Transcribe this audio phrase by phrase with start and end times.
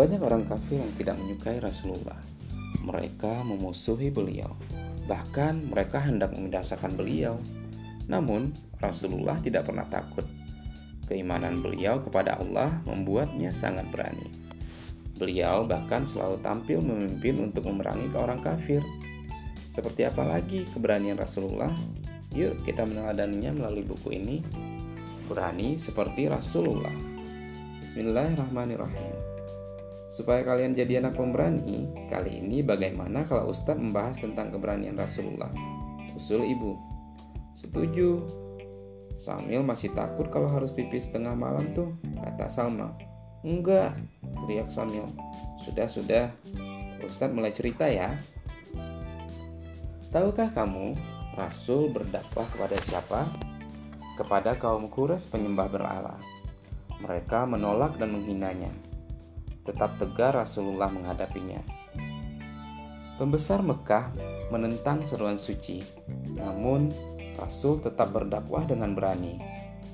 [0.00, 2.16] Banyak orang kafir yang tidak menyukai Rasulullah.
[2.88, 4.48] Mereka memusuhi beliau.
[5.04, 7.36] Bahkan mereka hendak membinasakan beliau.
[8.08, 8.48] Namun,
[8.80, 10.24] Rasulullah tidak pernah takut.
[11.04, 14.24] Keimanan beliau kepada Allah membuatnya sangat berani.
[15.20, 18.80] Beliau bahkan selalu tampil memimpin untuk memerangi ke orang kafir.
[19.68, 21.76] Seperti apa lagi keberanian Rasulullah?
[22.32, 24.40] Yuk kita meneladaninya melalui buku ini.
[25.28, 26.96] Berani seperti Rasulullah.
[27.84, 29.29] Bismillahirrahmanirrahim.
[30.10, 35.54] Supaya kalian jadi anak pemberani, kali ini bagaimana kalau Ustadz membahas tentang keberanian Rasulullah?
[36.18, 36.74] Usul ibu.
[37.54, 38.18] Setuju.
[39.14, 42.90] Samil masih takut kalau harus pipis tengah malam tuh, kata Salma.
[43.46, 43.94] Enggak,
[44.42, 45.06] teriak Samil.
[45.62, 46.34] Sudah-sudah,
[47.06, 48.10] Ustadz mulai cerita ya.
[50.10, 50.98] Tahukah kamu
[51.38, 53.30] Rasul berdakwah kepada siapa?
[54.18, 56.18] Kepada kaum Quraisy penyembah berhala.
[56.98, 58.89] Mereka menolak dan menghinanya.
[59.70, 61.62] Tetap tegar Rasulullah menghadapinya.
[63.22, 64.10] Pembesar Mekah
[64.50, 65.78] menentang seruan suci,
[66.34, 66.90] namun
[67.38, 69.38] Rasul tetap berdakwah dengan berani,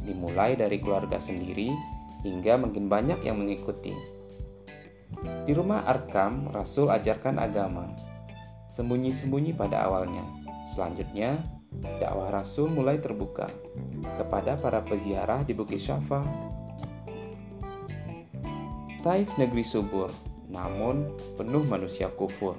[0.00, 1.69] dimulai dari keluarga sendiri
[2.24, 3.92] hingga makin banyak yang mengikuti.
[5.44, 7.84] Di rumah Arkam, Rasul ajarkan agama,
[8.72, 10.24] sembunyi-sembunyi pada awalnya
[10.77, 11.41] Selanjutnya,
[11.97, 13.48] dakwah Rasul mulai terbuka
[14.20, 16.20] kepada para peziarah di Bukit Syafa.
[19.06, 20.10] Taif negeri subur,
[20.50, 21.06] namun
[21.38, 22.58] penuh manusia kufur.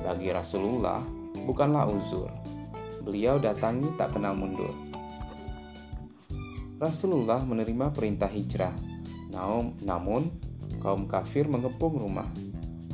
[0.00, 1.04] Bagi Rasulullah,
[1.44, 2.32] bukanlah uzur.
[3.04, 4.72] Beliau datangi tak kenal mundur.
[6.80, 8.72] Rasulullah menerima perintah hijrah,
[9.84, 10.32] namun
[10.80, 12.32] kaum kafir mengepung rumah.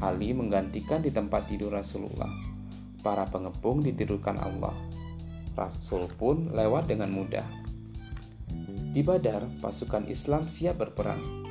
[0.02, 2.34] Ali menggantikan di tempat tidur Rasulullah
[3.06, 4.74] para pengepung ditidurkan Allah.
[5.55, 7.46] Rasul pun lewat dengan mudah.
[8.90, 11.46] Di Badar, pasukan Islam siap berperang.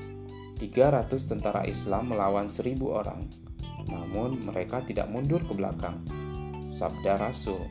[0.57, 3.21] 300 tentara Islam melawan 1000 orang.
[3.87, 6.01] Namun mereka tidak mundur ke belakang.
[6.75, 7.61] Sabda Rasul,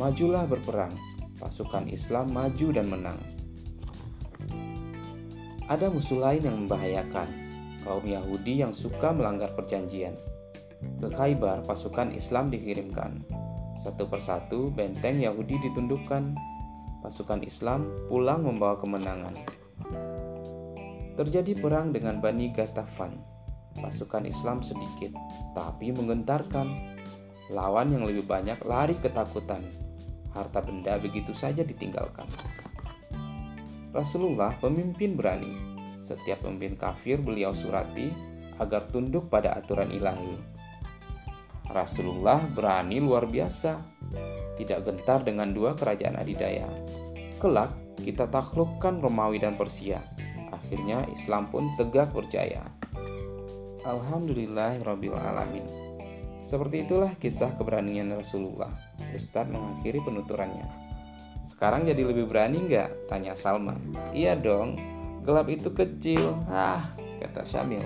[0.00, 0.94] "Majulah berperang."
[1.38, 3.18] Pasukan Islam maju dan menang.
[5.70, 7.28] Ada musuh lain yang membahayakan,
[7.86, 10.16] kaum Yahudi yang suka melanggar perjanjian.
[10.98, 13.22] Ke Khaybar, pasukan Islam dikirimkan.
[13.78, 16.34] Satu persatu, benteng Yahudi ditundukkan.
[17.06, 19.57] Pasukan Islam pulang membawa kemenangan.
[21.18, 23.10] Terjadi perang dengan Bani Gatafan.
[23.82, 25.10] Pasukan Islam sedikit,
[25.50, 26.94] tapi menggentarkan.
[27.50, 29.58] Lawan yang lebih banyak lari ketakutan.
[30.30, 32.30] Harta benda begitu saja ditinggalkan.
[33.90, 35.50] Rasulullah pemimpin berani.
[35.98, 38.14] Setiap pemimpin kafir beliau surati
[38.62, 40.38] agar tunduk pada aturan ilahi.
[41.74, 43.74] Rasulullah berani luar biasa,
[44.54, 46.70] tidak gentar dengan dua kerajaan adidaya.
[47.42, 47.74] Kelak
[48.06, 49.98] kita taklukkan Romawi dan Persia.
[50.50, 52.64] Akhirnya Islam pun tegak berjaya.
[53.84, 55.64] Alhamdulillahirabbil alamin.
[56.44, 58.72] Seperti itulah kisah keberanian Rasulullah.
[59.12, 60.64] Ustadz mengakhiri penuturannya.
[61.44, 63.08] Sekarang jadi lebih berani nggak?
[63.08, 63.76] Tanya Salma.
[64.12, 64.76] Iya dong,
[65.24, 66.36] gelap itu kecil.
[66.48, 66.84] Ah,
[67.20, 67.84] kata Syamil.